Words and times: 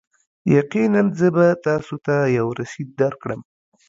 یقینا، 0.55 1.01
زه 1.19 1.27
به 1.35 1.45
تاسو 1.65 1.95
ته 2.05 2.15
یو 2.37 2.47
رسید 2.59 2.89
درکړم. 3.01 3.41